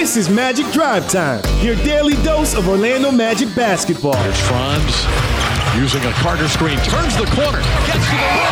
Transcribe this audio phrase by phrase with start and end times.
[0.00, 4.16] This is Magic Drive Time, your daily dose of Orlando Magic basketball.
[4.16, 5.04] Here's Franz
[5.76, 8.48] using a Carter screen, turns the corner, gets to the rim.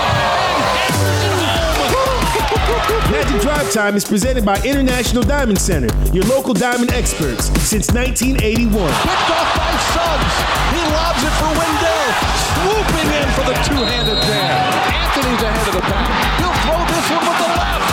[3.17, 8.69] Magic Drive Time is presented by International Diamond Center, your local diamond experts since 1981.
[8.69, 8.85] Picked
[9.33, 10.37] off by Suggs.
[10.77, 12.13] He lobs it for Wendell.
[12.61, 14.69] Swooping in for the two-handed jam.
[14.93, 16.13] Anthony's ahead of the pack.
[16.45, 17.88] He'll throw this one with the left.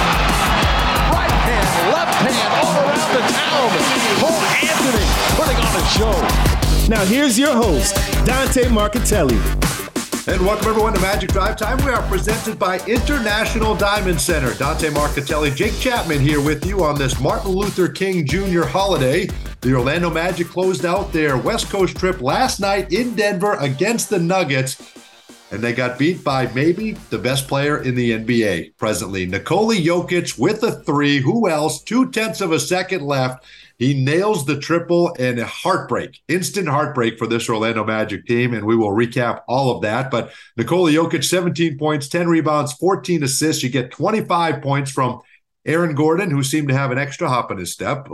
[3.16, 3.70] The town.
[4.62, 5.06] Anthony
[5.38, 6.90] putting on a show.
[6.90, 7.96] Now here's your host,
[8.26, 9.40] Dante Marchitelli.
[10.28, 11.78] And welcome everyone to Magic Drive Time.
[11.86, 14.54] We are presented by International Diamond Center.
[14.56, 18.64] Dante Marchitelli, Jake Chapman here with you on this Martin Luther King Jr.
[18.64, 19.30] holiday.
[19.62, 24.20] The Orlando Magic closed out their West Coast trip last night in Denver against the
[24.20, 24.76] Nuggets.
[25.52, 30.40] And they got beat by maybe the best player in the NBA presently, Nikola Jokic
[30.40, 31.20] with a three.
[31.20, 31.84] Who else?
[31.84, 33.46] Two tenths of a second left.
[33.78, 38.54] He nails the triple and a heartbreak, instant heartbreak for this Orlando Magic team.
[38.54, 40.10] And we will recap all of that.
[40.10, 43.64] But Nikola Jokic, 17 points, 10 rebounds, 14 assists.
[43.64, 45.22] You get 25 points from
[45.66, 48.08] Aaron Gordon, who seemed to have an extra hop in his step.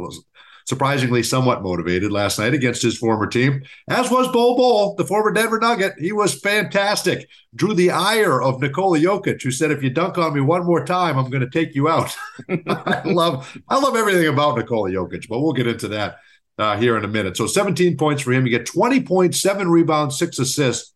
[0.66, 5.32] Surprisingly somewhat motivated last night against his former team, as was Bol Bol, the former
[5.32, 5.94] Denver Nugget.
[5.98, 7.28] He was fantastic.
[7.56, 10.86] Drew the ire of Nikola Jokic, who said, "If you dunk on me one more
[10.86, 12.16] time, I'm going to take you out."
[12.50, 16.18] I love, I love everything about Nikola Jokic, but we'll get into that
[16.58, 17.38] uh, here in a minute.
[17.38, 18.46] So, 17 points for him.
[18.46, 20.94] You get 20 points, seven rebounds, six assists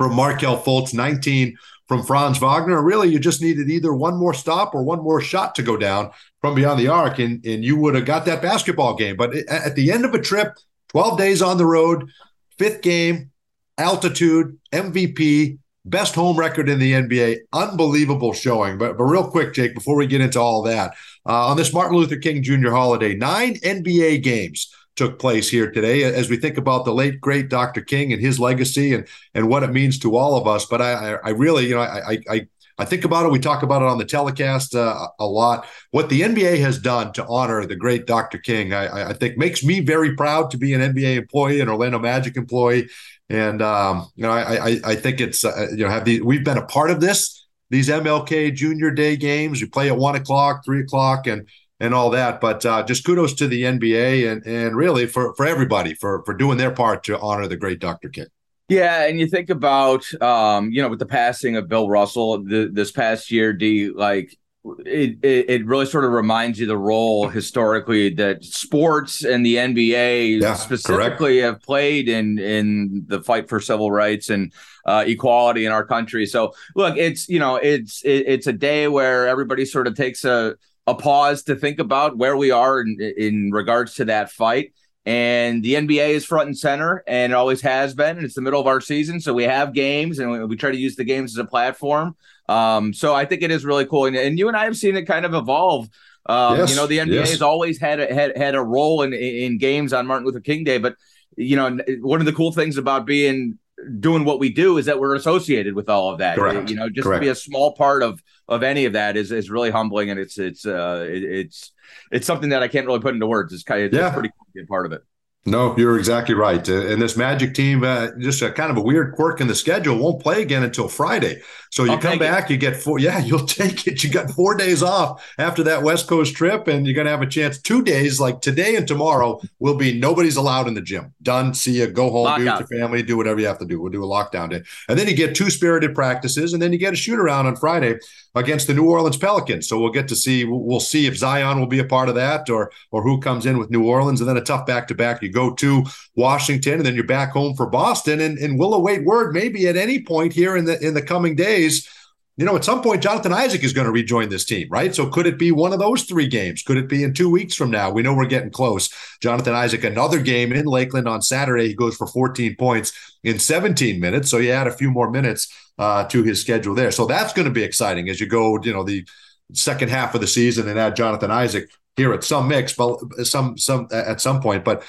[0.00, 2.80] from Markelle Fultz, 19 from Franz Wagner.
[2.82, 6.10] Really, you just needed either one more stop or one more shot to go down
[6.40, 9.14] from beyond the arc, and, and you would have got that basketball game.
[9.14, 10.54] But at the end of a trip,
[10.88, 12.08] 12 days on the road,
[12.56, 13.30] fifth game,
[13.76, 18.78] altitude, MVP, best home record in the NBA, unbelievable showing.
[18.78, 20.94] But, but real quick, Jake, before we get into all that,
[21.26, 22.70] uh, on this Martin Luther King Jr.
[22.70, 27.48] holiday, nine NBA games took place here today as we think about the late great
[27.48, 27.80] Dr.
[27.80, 30.66] King and his legacy and and what it means to all of us.
[30.66, 32.46] But I I really you know I I
[32.76, 33.32] I think about it.
[33.32, 35.66] We talk about it on the telecast uh, a lot.
[35.90, 38.36] What the NBA has done to honor the great Dr.
[38.36, 41.98] King, I, I think, makes me very proud to be an NBA employee, an Orlando
[41.98, 42.88] Magic employee,
[43.30, 46.44] and um, you know, I, I, I think it's uh, you know have the we've
[46.44, 49.62] been a part of this these MLK Junior Day games.
[49.62, 51.48] We play at one o'clock, three o'clock, and
[51.80, 52.40] and all that.
[52.40, 56.34] But uh, just kudos to the NBA and and really for for everybody for for
[56.34, 58.08] doing their part to honor the great Dr.
[58.08, 58.26] King.
[58.68, 62.70] Yeah, and you think about um, you know, with the passing of Bill Russell the,
[62.72, 67.28] this past year, D like it, it, it really sort of reminds you the role
[67.28, 71.54] historically that sports and the NBA yeah, specifically correct.
[71.54, 74.52] have played in in the fight for civil rights and
[74.84, 76.26] uh, equality in our country.
[76.26, 80.24] So look, it's you know it's it, it's a day where everybody sort of takes
[80.24, 80.56] a
[80.90, 84.72] a pause to think about where we are in, in regards to that fight.
[85.06, 88.18] And the NBA is front and center, and it always has been.
[88.18, 90.70] And it's the middle of our season, so we have games, and we, we try
[90.70, 92.16] to use the games as a platform.
[92.48, 94.96] Um, so I think it is really cool, and, and you and I have seen
[94.96, 95.88] it kind of evolve.
[96.26, 97.30] Um, yes, you know, the NBA yes.
[97.30, 100.64] has always had a, had had a role in in games on Martin Luther King
[100.64, 100.96] Day, but
[101.36, 103.58] you know, one of the cool things about being
[103.98, 106.36] doing what we do is that we're associated with all of that.
[106.36, 106.68] Correct.
[106.70, 107.22] You know, just Correct.
[107.22, 110.18] to be a small part of of any of that is is really humbling, and
[110.18, 111.72] it's it's uh it, it's
[112.10, 113.52] it's something that I can't really put into words.
[113.52, 114.12] It's kind of yeah.
[114.12, 115.02] pretty cool to be a part of it.
[115.46, 116.66] No, you're exactly right.
[116.68, 119.54] Uh, and this Magic team, uh, just a kind of a weird quirk in the
[119.54, 121.40] schedule, won't play again until Friday.
[121.70, 122.50] So you I'll come back, it.
[122.50, 122.98] you get four.
[123.00, 124.04] Yeah, you'll take it.
[124.04, 127.22] You got four days off after that West Coast trip, and you're going to have
[127.22, 127.58] a chance.
[127.58, 131.14] Two days, like today and tomorrow, will be nobody's allowed in the gym.
[131.22, 131.54] Done.
[131.54, 131.86] See you.
[131.86, 132.38] Go home.
[132.38, 133.02] Be with your family.
[133.02, 133.80] Do whatever you have to do.
[133.80, 136.78] We'll do a lockdown day, and then you get two spirited practices, and then you
[136.78, 137.98] get a shoot around on Friday
[138.34, 139.66] against the New Orleans Pelicans.
[139.66, 140.44] So we'll get to see.
[140.44, 143.56] We'll see if Zion will be a part of that, or or who comes in
[143.56, 145.22] with New Orleans, and then a tough back to back.
[145.22, 145.84] You go to
[146.16, 149.76] Washington, and then you're back home for Boston, and, and we'll await word maybe at
[149.76, 151.88] any point here in the in the coming days.
[152.36, 154.94] You know, at some point, Jonathan Isaac is going to rejoin this team, right?
[154.94, 156.62] So could it be one of those three games?
[156.62, 157.90] Could it be in two weeks from now?
[157.90, 158.88] We know we're getting close.
[159.20, 161.68] Jonathan Isaac, another game in Lakeland on Saturday.
[161.68, 164.30] He goes for 14 points in 17 minutes.
[164.30, 166.90] So you add a few more minutes uh, to his schedule there.
[166.90, 169.04] So that's going to be exciting as you go, you know, the
[169.52, 173.58] second half of the season and add Jonathan Isaac here at some mix, but some
[173.58, 174.64] some at some point.
[174.64, 174.84] But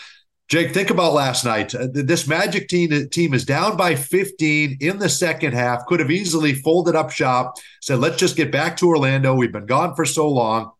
[0.52, 1.74] Jake, think about last night.
[1.74, 5.86] Uh, this Magic team team is down by 15 in the second half.
[5.86, 7.56] Could have easily folded up shop.
[7.82, 9.34] Said, "Let's just get back to Orlando.
[9.34, 10.72] We've been gone for so long."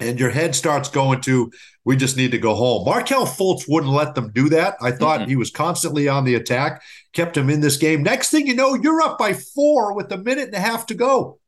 [0.00, 1.52] And your head starts going to,
[1.84, 4.76] "We just need to go home." Markelle Fultz wouldn't let them do that.
[4.82, 5.28] I thought mm-hmm.
[5.28, 6.82] he was constantly on the attack,
[7.12, 8.02] kept him in this game.
[8.02, 10.94] Next thing you know, you're up by four with a minute and a half to
[10.94, 11.38] go.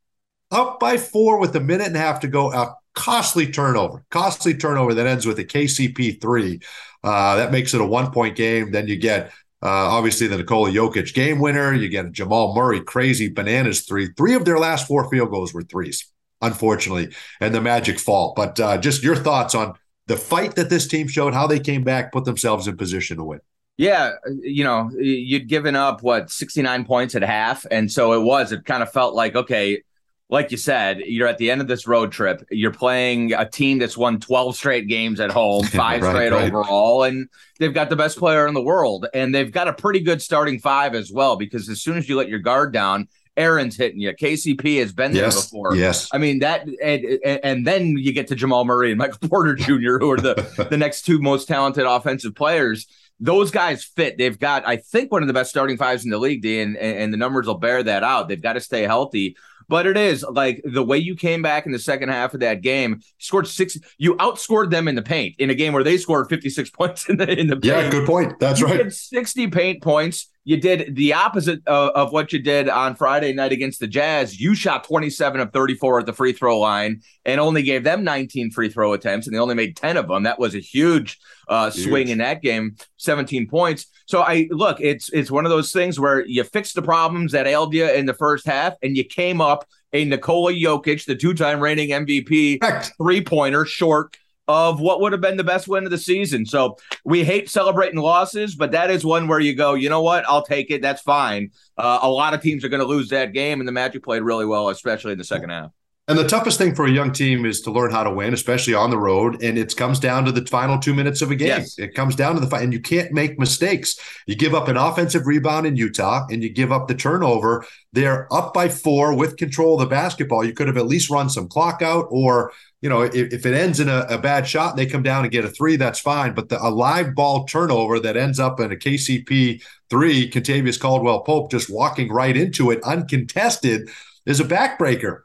[0.53, 2.53] Up by four with a minute and a half to go.
[2.53, 6.61] A costly turnover, costly turnover that ends with a KCP three.
[7.05, 8.73] Uh, that makes it a one point game.
[8.73, 9.31] Then you get
[9.61, 11.73] uh, obviously, the Nikola Jokic game winner.
[11.75, 14.09] You get a Jamal Murray crazy bananas three.
[14.17, 16.07] Three of their last four field goals were threes,
[16.41, 18.35] unfortunately, and the Magic fall.
[18.37, 19.75] But uh, just your thoughts on
[20.07, 23.25] the fight that this team showed, how they came back, put themselves in position to
[23.25, 23.41] win.
[23.77, 24.13] Yeah,
[24.43, 27.65] you know, you'd given up what 69 points at half.
[27.71, 29.83] And so it was, it kind of felt like, okay,
[30.31, 32.45] like you said, you're at the end of this road trip.
[32.51, 36.53] You're playing a team that's won 12 straight games at home, five right, straight right.
[36.53, 37.29] overall, and
[37.59, 39.07] they've got the best player in the world.
[39.15, 42.17] And they've got a pretty good starting five as well, because as soon as you
[42.17, 43.09] let your guard down,
[43.39, 44.13] Aaron's hitting you.
[44.13, 45.77] KCP has been yes, there before.
[45.77, 46.09] Yes.
[46.13, 49.99] I mean, that, and, and then you get to Jamal Murray and Michael Porter Jr.,
[49.99, 52.87] who are the, the next two most talented offensive players
[53.21, 54.17] those guys fit.
[54.17, 56.77] They've got, I think, one of the best starting fives in the league, D, and,
[56.77, 58.29] and the numbers will bear that out.
[58.29, 59.37] They've got to stay healthy.
[59.69, 62.63] But it is like the way you came back in the second half of that
[62.63, 63.77] game, scored six.
[63.99, 67.19] You outscored them in the paint in a game where they scored 56 points in
[67.19, 67.65] the in the paint.
[67.65, 68.39] Yeah, good point.
[68.41, 68.93] That's you right.
[68.93, 70.31] 60 paint points.
[70.45, 74.41] You did the opposite of, of, what you did on Friday night against the Jazz.
[74.41, 78.53] You shot 27 of 34 at the free throw line and only gave them 19
[78.53, 80.23] free throw attempts, and they only made 10 of them.
[80.23, 81.19] That was a huge
[81.49, 83.87] uh, swing in that game, 17 points.
[84.07, 87.47] So I look, it's it's one of those things where you fix the problems that
[87.47, 91.61] ailed you in the first half, and you came up a Nikola Jokic, the two-time
[91.61, 92.63] reigning MVP,
[92.99, 94.17] three-pointer short
[94.49, 96.47] of what would have been the best win of the season.
[96.47, 100.25] So we hate celebrating losses, but that is one where you go, you know what?
[100.27, 100.81] I'll take it.
[100.81, 101.51] That's fine.
[101.77, 104.23] Uh, a lot of teams are going to lose that game, and the Magic played
[104.23, 105.71] really well, especially in the second half.
[106.09, 108.73] And the toughest thing for a young team is to learn how to win, especially
[108.73, 109.43] on the road.
[109.43, 111.49] And it comes down to the final two minutes of a game.
[111.49, 111.79] Yes.
[111.79, 113.99] It comes down to the fight, and you can't make mistakes.
[114.27, 117.67] You give up an offensive rebound in Utah, and you give up the turnover.
[117.93, 120.47] They're up by four with control of the basketball.
[120.47, 123.53] You could have at least run some clock out, or you know, if, if it
[123.53, 125.99] ends in a, a, bad shot and they come down and get a three, that's
[125.99, 126.33] fine.
[126.33, 131.21] But the, a live ball turnover that ends up in a KCP three, Kentavious Caldwell
[131.21, 133.91] Pope just walking right into it uncontested
[134.25, 135.23] is a backbreaker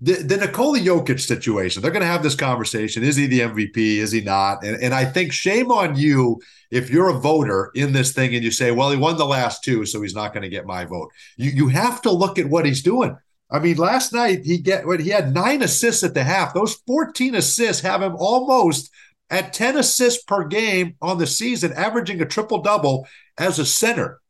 [0.00, 3.02] the, the Nikola Jokic situation, they're going to have this conversation.
[3.02, 3.76] Is he the MVP?
[3.76, 4.64] Is he not?
[4.64, 6.40] And, and I think shame on you
[6.70, 9.64] if you're a voter in this thing and you say, well, he won the last
[9.64, 11.10] two, so he's not going to get my vote.
[11.36, 13.16] You, you have to look at what he's doing.
[13.50, 16.52] I mean, last night he get he had nine assists at the half.
[16.52, 18.90] Those 14 assists have him almost
[19.30, 23.06] at 10 assists per game on the season, averaging a triple double
[23.38, 24.20] as a center.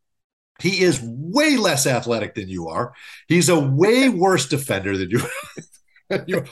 [0.60, 2.92] He is way less athletic than you are.
[3.28, 5.20] He's a way worse defender than you.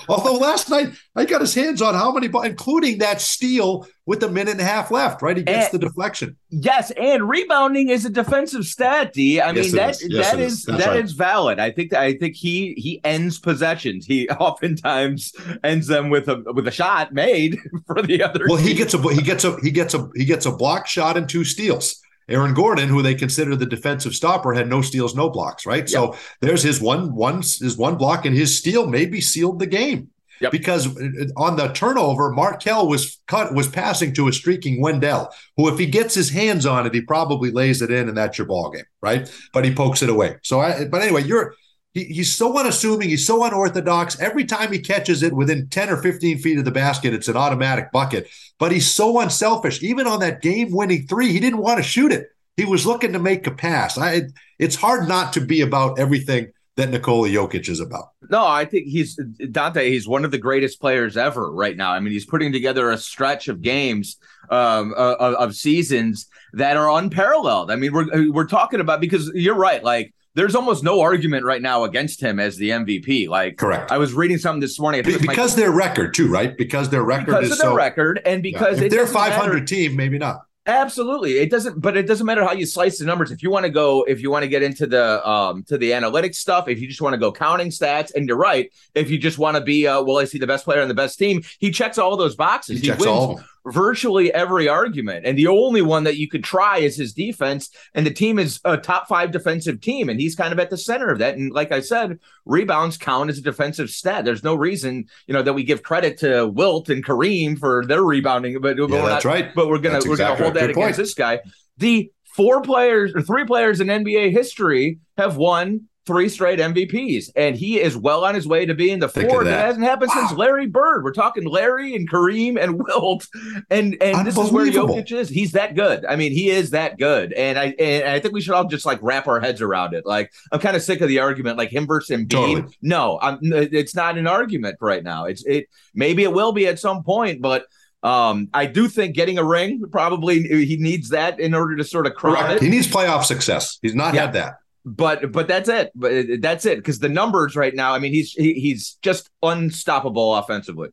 [0.08, 4.28] Although last night I got his hands on how many, including that steal with a
[4.28, 5.22] minute and a half left.
[5.22, 6.36] Right, he gets and, the deflection.
[6.50, 9.14] Yes, and rebounding is a defensive stat.
[9.14, 9.40] D.
[9.40, 10.06] I yes, mean that is.
[10.08, 10.64] Yes, that is, is.
[10.64, 11.04] that right.
[11.04, 11.58] is valid.
[11.58, 14.04] I think that I think he he ends possessions.
[14.04, 15.32] He oftentimes
[15.64, 18.44] ends them with a with a shot made for the other.
[18.48, 18.68] Well, team.
[18.68, 21.28] he gets a he gets a he gets a he gets a block shot and
[21.28, 22.02] two steals.
[22.28, 25.82] Aaron Gordon, who they consider the defensive stopper, had no steals, no blocks, right?
[25.82, 25.88] Yep.
[25.88, 30.10] So there's his one one his one block, and his steal maybe sealed the game.
[30.40, 30.52] Yep.
[30.52, 35.68] Because uh, on the turnover, Markelle was cut was passing to a streaking Wendell, who
[35.68, 38.46] if he gets his hands on it, he probably lays it in, and that's your
[38.46, 39.32] ball game, right?
[39.52, 40.36] But he pokes it away.
[40.42, 41.54] So, I, but anyway, you're
[41.96, 43.08] he, he's so unassuming.
[43.08, 44.20] He's so unorthodox.
[44.20, 47.38] Every time he catches it within 10 or 15 feet of the basket, it's an
[47.38, 48.28] automatic bucket.
[48.58, 49.82] But he's so unselfish.
[49.82, 52.28] Even on that game winning three, he didn't want to shoot it.
[52.58, 53.96] He was looking to make a pass.
[53.96, 54.24] I,
[54.58, 58.10] it's hard not to be about everything that Nikola Jokic is about.
[58.28, 59.18] No, I think he's
[59.50, 59.90] Dante.
[59.90, 61.92] He's one of the greatest players ever right now.
[61.92, 64.18] I mean, he's putting together a stretch of games,
[64.50, 67.70] um, of, of seasons that are unparalleled.
[67.70, 69.82] I mean, we're we're talking about because you're right.
[69.82, 73.26] Like there's almost no argument right now against him as the MVP.
[73.26, 73.90] Like, correct.
[73.90, 76.56] I was reading something this morning because my, their record too, right?
[76.56, 78.88] Because their record because is of their so, record, and because yeah.
[78.88, 80.42] they're 500 matter, team, maybe not.
[80.66, 81.38] Absolutely.
[81.38, 83.30] It doesn't but it doesn't matter how you slice the numbers.
[83.30, 85.92] If you want to go if you want to get into the um to the
[85.92, 89.16] analytics stuff, if you just want to go counting stats and you're right, if you
[89.16, 91.42] just want to be uh well I see the best player on the best team,
[91.60, 92.80] he checks all those boxes.
[92.80, 95.26] He, he wins all virtually every argument.
[95.26, 97.70] And the only one that you could try is his defense.
[97.94, 100.08] And the team is a top five defensive team.
[100.08, 101.36] And he's kind of at the center of that.
[101.36, 104.24] And like I said, rebounds count as a defensive stat.
[104.24, 108.02] There's no reason, you know, that we give credit to Wilt and Kareem for their
[108.02, 108.60] rebounding.
[108.60, 109.54] But, yeah, that's not, right.
[109.54, 110.96] But we're gonna that's we're exactly gonna hold that against point.
[110.96, 111.40] this guy.
[111.78, 117.56] The four players or three players in NBA history have won three straight MVPs, and
[117.56, 119.44] he is well on his way to being the fourth.
[119.44, 119.60] That.
[119.60, 120.26] It hasn't happened wow.
[120.26, 121.04] since Larry Bird.
[121.04, 123.26] We're talking Larry and Kareem and Wilt,
[123.68, 125.28] and and this is where Jokic is.
[125.28, 126.04] He's that good.
[126.06, 128.86] I mean, he is that good, and I and I think we should all just
[128.86, 130.06] like wrap our heads around it.
[130.06, 132.30] Like, I'm kind of sick of the argument, like him versus Embiid.
[132.30, 132.78] Totally.
[132.80, 135.24] No, I'm, it's not an argument right now.
[135.24, 137.66] It's it maybe it will be at some point, but.
[138.02, 142.06] Um, I do think getting a ring probably he needs that in order to sort
[142.06, 142.62] of crown it.
[142.62, 143.80] He needs playoff success.
[143.82, 144.20] He's not yeah.
[144.20, 145.90] had that but but that's it.
[145.94, 147.92] But that's it because the numbers right now.
[147.92, 150.90] I mean, he's he, he's just unstoppable offensively.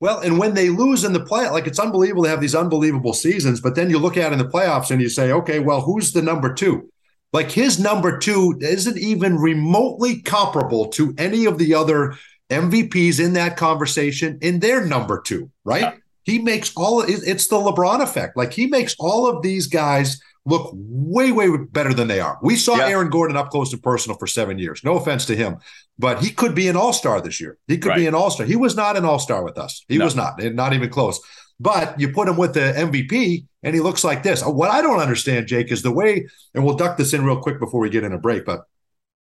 [0.00, 3.14] Well, and when they lose in the play, like it's unbelievable to have these unbelievable
[3.14, 3.60] seasons.
[3.60, 6.22] But then you look at in the playoffs and you say, okay, well, who's the
[6.22, 6.90] number two?
[7.32, 12.16] Like his number two isn't even remotely comparable to any of the other
[12.50, 15.82] MVPs in that conversation in their number two, right?
[15.82, 15.94] Yeah.
[16.24, 18.36] He makes all it's the LeBron effect.
[18.36, 22.38] Like he makes all of these guys look way, way better than they are.
[22.42, 22.88] We saw yeah.
[22.88, 24.82] Aaron Gordon up close and personal for seven years.
[24.84, 25.58] No offense to him,
[25.98, 27.58] but he could be an all star this year.
[27.68, 27.96] He could right.
[27.96, 28.46] be an all star.
[28.46, 29.84] He was not an all star with us.
[29.88, 30.04] He no.
[30.04, 31.20] was not, not even close.
[31.60, 34.42] But you put him with the MVP, and he looks like this.
[34.42, 37.60] What I don't understand, Jake, is the way, and we'll duck this in real quick
[37.60, 38.62] before we get in a break, but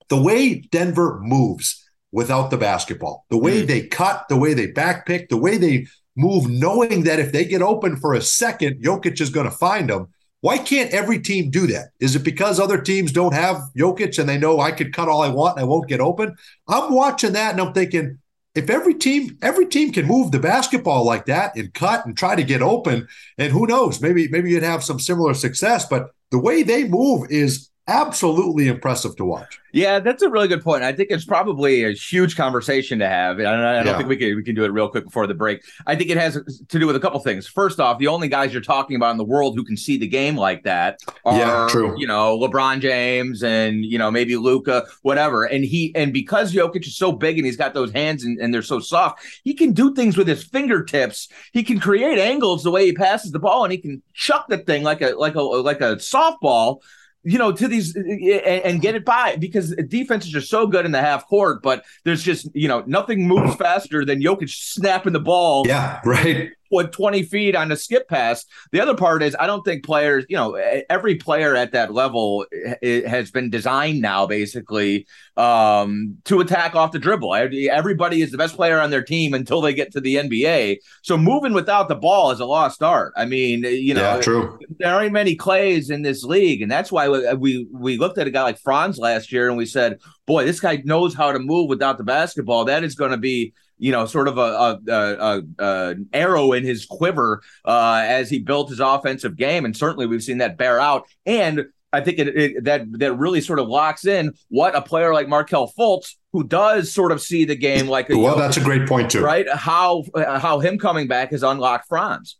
[0.09, 3.67] the way Denver moves without the basketball, the way mm.
[3.67, 5.87] they cut, the way they backpick, the way they
[6.17, 9.88] move, knowing that if they get open for a second, Jokic is going to find
[9.88, 10.09] them
[10.43, 11.91] why can't every team do that?
[12.01, 15.23] Is it because other teams don't have Jokic and they know I could cut all
[15.23, 16.35] I want and I won't get open?
[16.67, 18.19] I'm watching that and I'm thinking,
[18.55, 22.35] if every team every team can move the basketball like that and cut and try
[22.35, 23.07] to get open,
[23.39, 25.87] and who knows, maybe maybe you'd have some similar success.
[25.87, 29.61] But the way they move is absolutely impressive to watch.
[29.73, 30.83] Yeah, that's a really good point.
[30.83, 33.39] I think it's probably a huge conversation to have.
[33.39, 33.97] And I don't yeah.
[33.97, 35.63] think we can we can do it real quick before the break.
[35.87, 36.35] I think it has
[36.69, 37.47] to do with a couple things.
[37.47, 40.09] First off, the only guys you're talking about in the world who can see the
[40.09, 41.99] game like that are yeah, true.
[41.99, 45.45] you know, LeBron James and you know, maybe Luka, whatever.
[45.45, 48.55] And he and because Jokic is so big and he's got those hands and, and
[48.55, 51.29] they're so soft, he can do things with his fingertips.
[51.53, 54.59] He can create angles the way he passes the ball and he can chuck the
[54.59, 56.81] thing like a like a like a softball
[57.23, 60.41] you know, to these eh, eh, eh, and, and, get it by because defenses are
[60.41, 64.23] so good in the half court, but there's just, you know, nothing moves faster than
[64.23, 65.67] Jokic snapping the ball.
[65.67, 68.45] Yeah, right with 20 feet on a skip pass.
[68.73, 70.55] The other part is I don't think players, you know,
[70.89, 76.75] every player at that level eh, eh, has been designed now basically um, to attack
[76.75, 77.35] off the dribble.
[77.35, 80.79] Everybody is the best player on their team until they get to the NBA.
[81.03, 83.12] So moving without the ball is a lost art.
[83.17, 84.59] I mean, eh, you know, yeah, true.
[84.79, 88.31] there aren't many Clays in this league, and that's why we we looked at a
[88.31, 91.69] guy like Franz last year and we said, "Boy, this guy knows how to move
[91.69, 92.65] without the basketball.
[92.65, 96.65] That is going to be." You know, sort of a, a, a, a arrow in
[96.65, 100.79] his quiver uh, as he built his offensive game, and certainly we've seen that bear
[100.79, 101.09] out.
[101.27, 105.13] And I think it, it, that that really sort of locks in what a player
[105.13, 108.63] like Markelle Fultz, who does sort of see the game like a well, that's a
[108.63, 109.49] great point too, right?
[109.51, 112.37] How how him coming back has unlocked Franz.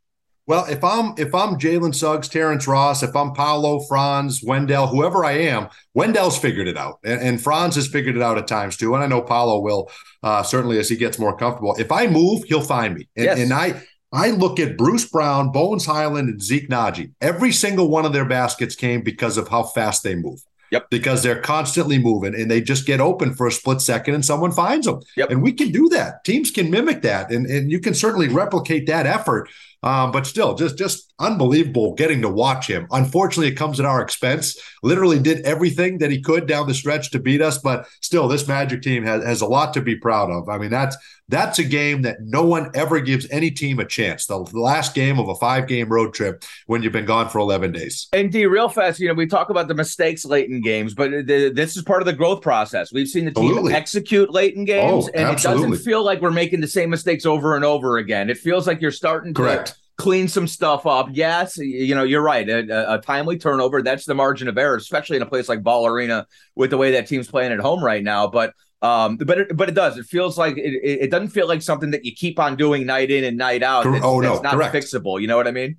[0.51, 5.25] Well, if I'm if I'm Jalen Suggs, Terrence Ross, if I'm Paolo, Franz, Wendell, whoever
[5.25, 8.77] I am, Wendell's figured it out, and, and Franz has figured it out at times
[8.77, 8.93] too.
[8.97, 9.89] And I know Paolo will
[10.25, 11.77] uh, certainly as he gets more comfortable.
[11.79, 13.39] If I move, he'll find me, and, yes.
[13.39, 13.81] and I
[14.13, 17.13] I look at Bruce Brown, Bones Hyland, and Zeke Nnaji.
[17.21, 20.41] Every single one of their baskets came because of how fast they move.
[20.73, 20.91] Yep.
[20.91, 24.53] Because they're constantly moving and they just get open for a split second and someone
[24.53, 25.01] finds them.
[25.17, 25.31] Yep.
[25.31, 26.25] And we can do that.
[26.25, 29.49] Teams can mimic that and, and you can certainly replicate that effort.
[29.83, 32.87] Um, but still, just just unbelievable getting to watch him.
[32.91, 34.59] Unfortunately, it comes at our expense.
[34.83, 38.47] Literally did everything that he could down the stretch to beat us, but still, this
[38.47, 40.49] Magic team has, has a lot to be proud of.
[40.49, 40.97] I mean, that's
[41.31, 44.27] that's a game that no one ever gives any team a chance.
[44.27, 47.73] The last game of a five game road trip when you've been gone for 11
[47.73, 48.09] days.
[48.13, 51.11] And D, real fast, you know, we talk about the mistakes late in games, but
[51.11, 52.93] the, this is part of the growth process.
[52.93, 53.75] We've seen the team absolutely.
[53.75, 55.63] execute late in games, oh, and absolutely.
[55.63, 58.29] it doesn't feel like we're making the same mistakes over and over again.
[58.29, 59.69] It feels like you're starting Correct.
[59.69, 59.70] to
[60.01, 61.09] clean some stuff up.
[61.13, 62.49] Yes, you know, you're right.
[62.49, 65.87] A, a, timely turnover, that's the margin of error, especially in a place like Ball
[65.87, 68.27] Arena with the way that team's playing at home right now.
[68.27, 69.99] But um, but it, but it does.
[69.99, 73.11] It feels like it, it doesn't feel like something that you keep on doing night
[73.11, 73.85] in and night out.
[73.87, 74.75] Oh no, it's not correct.
[74.75, 75.21] fixable.
[75.21, 75.77] You know what I mean?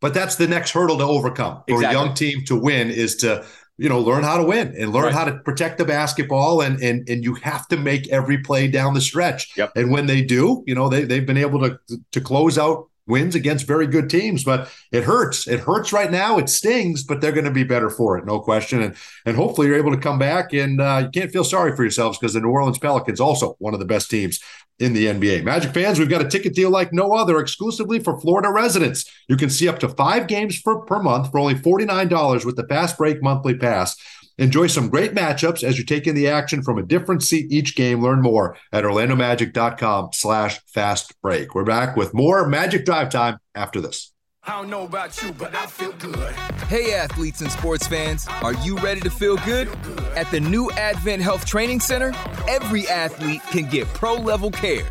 [0.00, 1.86] But that's the next hurdle to overcome for exactly.
[1.86, 3.46] a young team to win is to
[3.78, 5.14] you know learn how to win and learn right.
[5.14, 8.92] how to protect the basketball and and and you have to make every play down
[8.92, 9.56] the stretch.
[9.56, 9.72] Yep.
[9.74, 11.78] And when they do, you know they they've been able to
[12.12, 15.46] to close out wins against very good teams, but it hurts.
[15.46, 16.38] It hurts right now.
[16.38, 18.82] It stings, but they're going to be better for it, no question.
[18.82, 21.82] And and hopefully you're able to come back and uh, you can't feel sorry for
[21.82, 24.40] yourselves because the New Orleans Pelicans also one of the best teams
[24.78, 25.42] in the NBA.
[25.42, 29.10] Magic fans, we've got a ticket deal like no other exclusively for Florida residents.
[29.26, 32.66] You can see up to five games for, per month for only $49 with the
[32.66, 33.96] Fast Break monthly pass.
[34.38, 37.74] Enjoy some great matchups as you take in the action from a different seat each
[37.74, 38.02] game.
[38.02, 41.54] Learn more at orlandomagic.com slash fast break.
[41.54, 44.12] We're back with more Magic Drive Time after this.
[44.44, 46.34] I don't know about you, but I feel good.
[46.68, 49.68] Hey, athletes and sports fans, are you ready to feel good?
[50.14, 52.12] At the new Advent Health Training Center,
[52.46, 54.88] every athlete can get pro level care.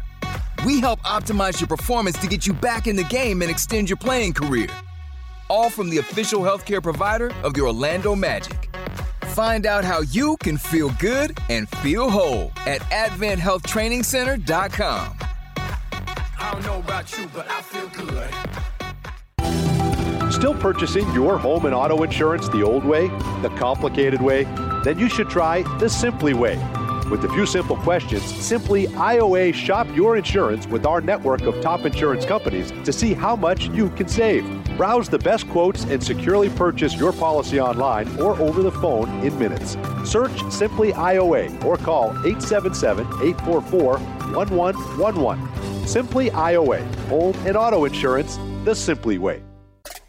[0.66, 3.98] We help optimize your performance to get you back in the game and extend your
[3.98, 4.68] playing career.
[5.50, 8.70] All from the official healthcare provider of the Orlando Magic.
[9.36, 15.18] Find out how you can feel good and feel whole at AdventHealthTrainingCenter.com.
[16.40, 18.30] I don't know about you, but I feel good.
[20.32, 23.10] Still purchasing your home and auto insurance the old way,
[23.42, 24.46] the complicated way?
[24.86, 26.56] Then you should try the Simply way.
[27.10, 31.86] With a few simple questions, simply IOA shop your insurance with our network of top
[31.86, 34.44] insurance companies to see how much you can save.
[34.76, 39.38] Browse the best quotes and securely purchase your policy online or over the phone in
[39.38, 39.78] minutes.
[40.04, 45.88] Search Simply IOA or call 877 844 1111.
[45.88, 49.44] Simply IOA, home and auto insurance the Simply way.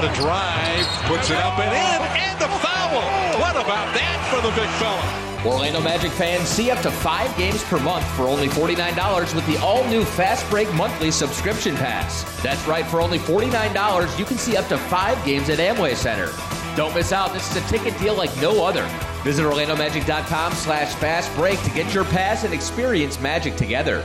[0.00, 3.02] The drive, puts it up and in, and the foul.
[3.38, 5.30] What about that for the big fella?
[5.46, 9.56] Orlando Magic fans see up to five games per month for only $49 with the
[9.58, 12.24] all new Fast Break monthly subscription pass.
[12.42, 16.30] That's right, for only $49, you can see up to five games at Amway Center.
[16.76, 17.32] Don't miss out.
[17.32, 18.86] This is a ticket deal like no other.
[19.22, 24.04] Visit OrlandoMagic.com slash fast break to get your pass and experience Magic together.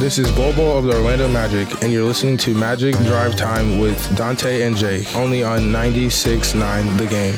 [0.00, 4.16] This is Bobo of the Orlando Magic, and you're listening to Magic Drive Time with
[4.16, 7.34] Dante and Jay, only on 96.9 The Game.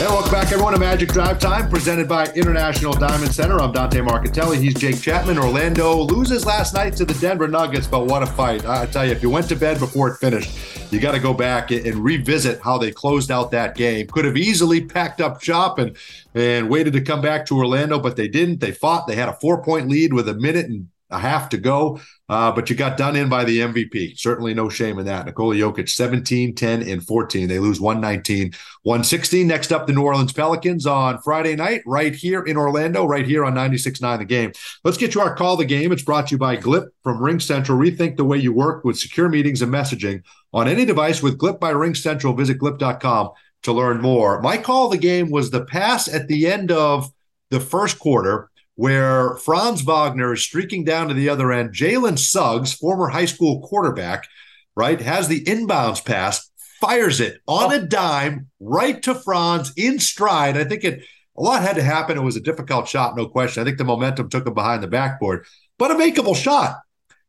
[0.00, 3.60] And welcome back, everyone, to Magic Drive Time, presented by International Diamond Center.
[3.60, 4.56] I'm Dante Marchitelli.
[4.56, 5.36] He's Jake Chapman.
[5.38, 8.64] Orlando loses last night to the Denver Nuggets, but what a fight.
[8.64, 10.56] I tell you, if you went to bed before it finished,
[10.90, 14.06] you got to go back and revisit how they closed out that game.
[14.06, 15.96] Could have easily packed up shop and,
[16.34, 18.60] and waited to come back to Orlando, but they didn't.
[18.60, 19.06] They fought.
[19.06, 22.52] They had a four point lead with a minute and a half to go, uh,
[22.52, 24.18] but you got done in by the MVP.
[24.18, 25.24] Certainly no shame in that.
[25.24, 27.48] Nikola Jokic, 17, 10, and 14.
[27.48, 29.46] They lose 119, 116.
[29.46, 33.44] Next up, the New Orleans Pelicans on Friday night, right here in Orlando, right here
[33.44, 34.52] on 96.9 The Game.
[34.84, 35.92] Let's get you our call the game.
[35.92, 37.78] It's brought to you by Glip from Ring Central.
[37.78, 41.58] Rethink the way you work with secure meetings and messaging on any device with Glip
[41.58, 42.34] by Ring Central.
[42.34, 43.30] Visit glip.com
[43.62, 44.40] to learn more.
[44.42, 47.10] My call the game was the pass at the end of
[47.50, 51.74] the first quarter where Franz Wagner is streaking down to the other end.
[51.74, 54.28] Jalen Suggs, former high school quarterback,
[54.76, 56.48] right, has the inbounds pass,
[56.80, 60.56] fires it on a dime right to Franz in stride.
[60.56, 61.02] I think it
[61.36, 62.16] a lot had to happen.
[62.16, 63.60] It was a difficult shot, no question.
[63.60, 66.76] I think the momentum took him behind the backboard, but a makeable shot.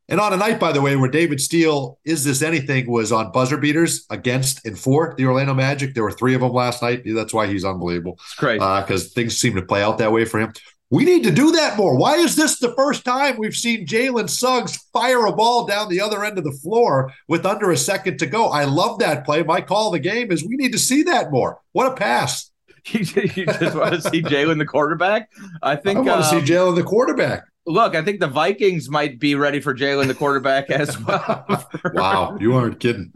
[0.08, 3.32] And on a night, by the way, where David Steele, is this anything, was on
[3.32, 5.96] buzzer beaters against and for the Orlando Magic.
[5.96, 7.02] There were three of them last night.
[7.08, 8.20] That's why he's unbelievable.
[8.20, 8.60] It's great.
[8.60, 10.54] Because uh, things seem to play out that way for him.
[10.92, 11.96] We need to do that more.
[11.96, 16.02] Why is this the first time we've seen Jalen Suggs fire a ball down the
[16.02, 18.48] other end of the floor with under a second to go?
[18.48, 19.44] I love that play.
[19.44, 21.60] My call of the game is we need to see that more.
[21.74, 22.50] What a pass.
[22.88, 25.30] you just want to see Jalen the quarterback?
[25.62, 27.44] I think I want to um, see Jalen the quarterback.
[27.68, 31.68] Look, I think the Vikings might be ready for Jalen the quarterback as well.
[31.94, 33.14] wow, you aren't kidding.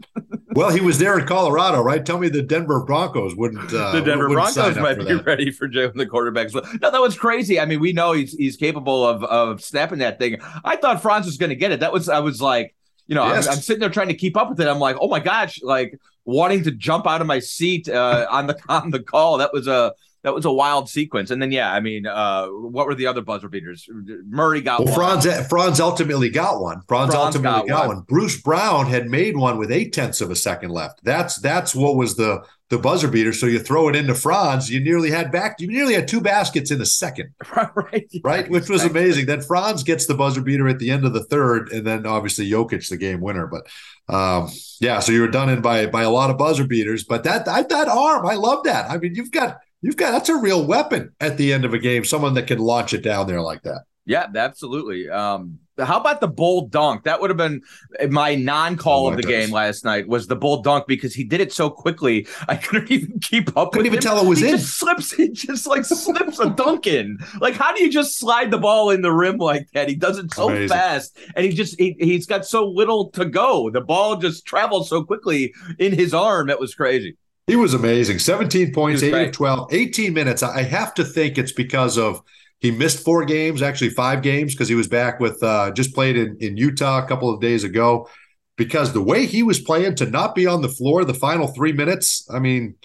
[0.54, 2.04] Well, he was there in Colorado, right?
[2.04, 3.72] Tell me the Denver Broncos wouldn't.
[3.72, 5.24] Uh, the Denver wouldn't Broncos might be that.
[5.26, 6.52] ready for Jalen the quarterback.
[6.54, 6.64] well.
[6.80, 7.58] No, that was crazy.
[7.60, 10.38] I mean, we know he's he's capable of of snapping that thing.
[10.64, 11.80] I thought Franz was going to get it.
[11.80, 12.74] That was I was like,
[13.06, 13.46] you know, Yes.
[13.46, 14.68] I'm, I'm sitting there trying to keep up with it.
[14.68, 18.46] I'm like, oh my gosh, like wanting to jump out of my seat uh, on
[18.46, 19.38] the on the call.
[19.38, 19.92] That was a
[20.24, 21.30] that was a wild sequence.
[21.30, 23.86] And then yeah, I mean, uh, what were the other buzzer beaters?
[24.26, 25.20] Murray got Well, one.
[25.20, 26.80] Franz, Franz ultimately got one.
[26.88, 27.96] Franz, Franz ultimately got got, one.
[27.98, 28.04] one.
[28.08, 31.04] Bruce Brown had made one with eight tenths of a second left.
[31.04, 33.34] That's that's what was the the buzzer beater.
[33.34, 35.60] So you throw it into Franz, you nearly had back.
[35.60, 37.34] You nearly had two baskets in a second,
[37.74, 38.10] right?
[38.24, 38.50] right?
[38.50, 39.26] Which was amazing.
[39.26, 42.48] Then Franz gets the buzzer beater at the end of the third, and then obviously
[42.48, 43.46] Jokic the game winner.
[43.46, 43.66] But
[44.08, 44.48] um,
[44.80, 47.04] yeah, so you were done in by by a lot of buzzer beaters.
[47.04, 48.90] But that that, that arm, I love that.
[48.90, 51.78] I mean, you've got you've got that's a real weapon at the end of a
[51.78, 52.04] game.
[52.04, 53.82] Someone that can launch it down there like that.
[54.06, 55.08] Yeah, absolutely.
[55.08, 57.04] Um, how about the Bol dunk?
[57.04, 57.62] That would have been
[58.10, 60.06] my non-call Oh, of the game last night.
[60.06, 63.72] Was the Bol dunk because he did it so quickly, I couldn't even keep up.
[63.72, 64.02] Couldn't even him.
[64.02, 64.56] tell it was he in.
[64.58, 65.12] Just slips.
[65.12, 67.18] He just like slips a dunk in.
[67.40, 69.88] Like, how do you just slide the ball in the rim like that?
[69.88, 70.68] He does it so Amazing.
[70.68, 73.70] fast, and he just he, he's got so little to go.
[73.70, 76.50] The ball just travels so quickly in his arm.
[76.50, 77.16] It was crazy.
[77.46, 78.18] He was amazing.
[78.18, 79.32] 17 points, He was 8 of great.
[79.32, 80.42] 12, 18 minutes.
[80.42, 82.22] I have to think it's because of
[82.60, 86.16] he missed four games, actually five games, because he was back with uh, just played
[86.16, 88.08] in, in Utah a couple of days ago.
[88.56, 91.72] Because the way he was playing to not be on the floor the final three
[91.72, 92.76] minutes, I mean,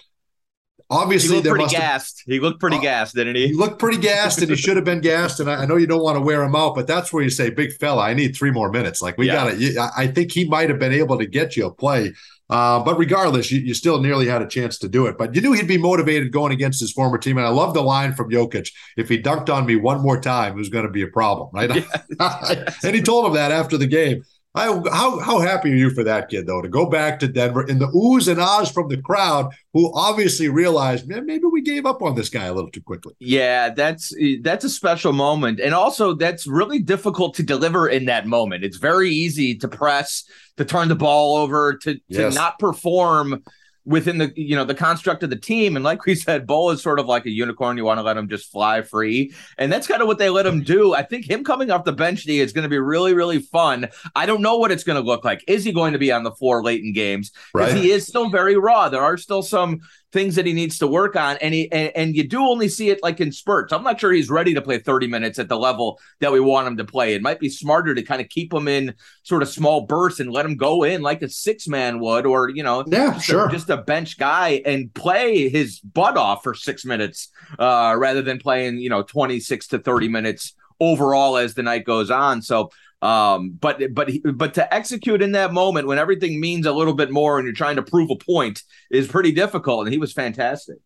[0.90, 2.22] obviously He looked there pretty must have gassed.
[2.26, 3.52] He looked pretty Oh, gassed, didn't he he?
[3.54, 5.40] looked pretty gassed and he should have been gassed.
[5.40, 7.30] And I, I know you don't want to wear him out, but that's where you
[7.30, 9.02] say, big fella, I need three more minutes.
[9.02, 9.32] Like we Yeah.
[9.32, 12.12] got to, I think he might have been able to get you a play.
[12.50, 15.16] Uh, but regardless, you, you still nearly had a chance to do it.
[15.16, 17.38] But you knew he'd be motivated going against his former team.
[17.38, 20.54] And I love the line from Jokic if he dunked on me one more time,
[20.54, 21.70] it was going to be a problem, right?
[22.84, 24.24] and he told him that after the game.
[24.52, 27.62] I, how how happy are you for that kid though to go back to Denver
[27.68, 31.86] in the oohs and ahs from the crowd who obviously realized man maybe we gave
[31.86, 33.14] up on this guy a little too quickly.
[33.20, 38.26] Yeah, that's that's a special moment, and also that's really difficult to deliver in that
[38.26, 38.64] moment.
[38.64, 40.24] It's very easy to press,
[40.56, 42.34] to turn the ball over, to to Yes.
[42.34, 43.44] not perform
[43.84, 45.76] within the you know the construct of the team.
[45.76, 47.76] And like we said, Bol is sort of like a unicorn.
[47.76, 50.46] You want to let him just fly free, and that's kind of what they let
[50.46, 50.94] him do.
[50.94, 53.88] I think him coming off the bench D is going to be really really fun.
[54.14, 55.42] I don't know what it's going to look like.
[55.48, 57.30] Is he going to be on the floor late in games?
[57.54, 57.82] Because Right.
[57.82, 58.88] he is still very raw.
[58.88, 59.80] There are still some
[60.12, 62.90] things that he needs to work on and he and, and you do only see
[62.90, 63.72] it like in spurts.
[63.72, 66.66] I'm not sure he's ready to play 30 minutes at the level that we want
[66.66, 67.14] him to play.
[67.14, 70.30] It might be smarter to kind of keep him in sort of small bursts and
[70.32, 73.46] let him go in like a six man would or you know Yeah, just, sure.
[73.48, 78.22] a, just a bench guy and play his butt off for six minutes uh rather
[78.22, 82.40] than playing you know 26 to 30 minutes overall as the night goes on.
[82.42, 82.70] So
[83.02, 87.10] um but but but to execute in that moment when everything means a little bit
[87.10, 90.76] more and you're trying to prove a point is pretty difficult and he was fantastic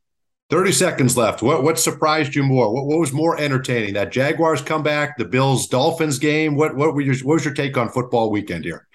[0.50, 1.42] 30 seconds left.
[1.42, 2.72] What what surprised you more?
[2.72, 3.94] What, what was more entertaining?
[3.94, 6.54] That Jaguars comeback, the Bills Dolphins game?
[6.54, 8.86] What what were your what was your take on football weekend here?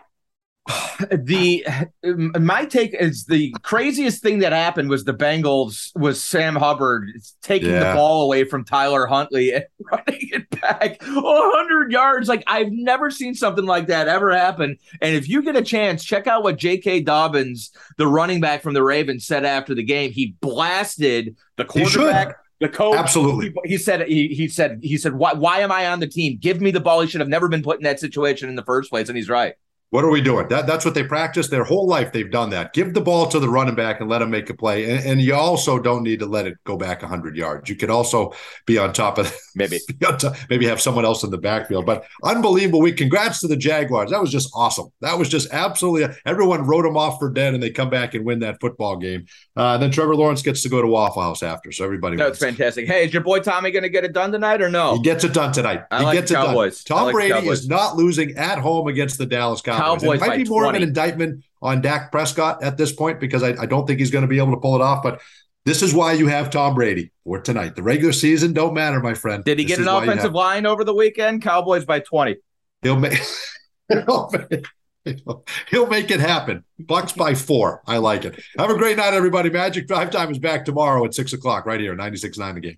[1.09, 1.65] The
[2.03, 7.09] um, my take is the craziest thing that happened was the Bengals was Sam Hubbard
[7.41, 7.91] taking Yeah.
[7.91, 12.27] the ball away from Tyler Huntley and running it back 100 yards.
[12.27, 14.77] Like I've never seen something like that ever happen.
[15.01, 17.01] And if you get a chance, check out what J.K.
[17.01, 20.11] Dobbins, the running back from the Ravens, said after the game.
[20.11, 23.53] He blasted the quarterback The coach, Absolutely.
[23.63, 26.37] He, he said he, he said he said why why am I on the team?
[26.39, 27.01] Give me the ball.
[27.01, 29.29] He should have never been put in that situation in the first place, and he's
[29.29, 29.53] right.
[29.91, 30.47] What are we doing?
[30.49, 32.11] That, that's what they practice their whole life.
[32.11, 32.73] They've done that.
[32.73, 34.87] Give the ball to the running back and let him make a play.
[34.87, 37.67] And, and you also don't need to let it go back 100 yards.
[37.69, 38.33] You could also
[38.67, 41.87] be on top of maybe top, maybe have someone else in the backfield.
[41.87, 42.97] But unbelievable week.
[42.97, 44.11] Congrats to the Jaguars.
[44.11, 44.89] That was just awesome.
[45.01, 48.23] That was just absolutely everyone wrote them off for dead, and they come back and
[48.23, 49.25] win that football game.
[49.55, 52.15] Uh, then Trevor Lawrence gets to go to Waffle House after, so everybody.
[52.15, 52.57] That's wins.
[52.57, 52.85] fantastic.
[52.85, 54.95] Hey, is your boy Tommy going to get it done tonight or no?
[54.95, 55.83] He gets it done tonight.
[55.89, 56.83] I he like gets it Cowboys.
[56.83, 56.97] done.
[56.97, 59.78] Tom like Brady is not losing at home against the Dallas Cowboys.
[59.79, 63.43] Cowboys it might be more of an indictment on Dak Prescott at this point because
[63.43, 65.03] I, I don't think he's going to be able to pull it off.
[65.03, 65.21] But
[65.65, 67.75] this is why you have Tom Brady for tonight.
[67.75, 69.43] The regular season don't matter, my friend.
[69.43, 71.41] Did he This get an offensive have- line over the weekend?
[71.41, 72.37] Cowboys by 20.
[72.81, 73.19] He'll make.
[73.89, 74.65] he'll make-
[75.69, 76.65] He'll make it happen.
[76.77, 77.81] Bucks by four.
[77.87, 78.39] I like it.
[78.57, 79.49] Have a great night, everybody.
[79.49, 82.77] Magic Drive Time is back tomorrow at six o'clock, right here, 96.9 the game.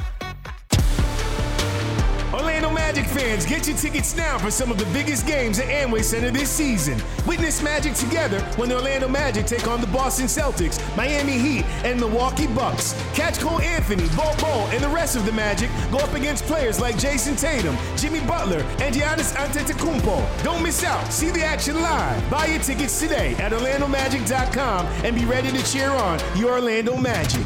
[2.41, 6.03] Orlando Magic fans, get your tickets now for some of the biggest games at Amway
[6.03, 6.99] Center this season.
[7.27, 11.99] Witness Magic together when the Orlando Magic take on the Boston Celtics, Miami Heat, and
[11.99, 12.99] Milwaukee Bucks.
[13.13, 16.79] Catch Cole Anthony, Bol Bol, and the rest of the Magic go up against players
[16.79, 20.43] like Jayson Tatum, Jimmy Butler, and Giannis Antetokounmpo.
[20.43, 21.13] Don't miss out.
[21.13, 22.27] See the action live.
[22.31, 27.45] Buy your tickets today at OrlandoMagic.com and be ready to cheer on your Orlando Magic.